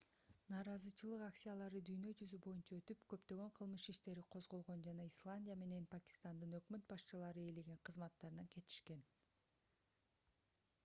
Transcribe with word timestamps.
нааразычылык 0.51 1.23
акциялары 1.23 1.81
дүйнө 1.89 2.13
жүзү 2.21 2.37
боюнча 2.45 2.77
өтүп 2.77 3.03
көптөгөн 3.11 3.51
кылмыш 3.59 3.83
иштери 3.93 4.23
козголгон 4.35 4.81
жана 4.87 5.05
исландия 5.09 5.57
менен 5.63 5.85
пакистандын 5.91 6.57
өкмөт 6.61 6.87
башчылары 6.93 7.43
ээлеген 7.49 7.79
кызматтарынан 7.91 8.49
кетишкен 8.57 9.05